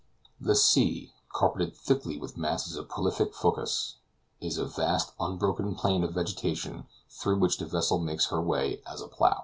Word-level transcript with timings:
The 0.39 0.55
sea, 0.55 1.13
carpeted 1.31 1.75
thickly 1.77 2.17
with 2.17 2.35
masses 2.35 2.75
of 2.75 2.89
prolific 2.89 3.35
fucus, 3.35 3.97
is 4.39 4.57
a 4.57 4.65
vast 4.65 5.13
unbroken 5.19 5.75
plain 5.75 6.03
of 6.03 6.15
vegetation, 6.15 6.87
through 7.07 7.37
which 7.37 7.59
the 7.59 7.67
vessel 7.67 7.99
makes 7.99 8.31
her 8.31 8.41
way 8.41 8.81
as 8.87 9.01
a 9.01 9.07
plow. 9.07 9.39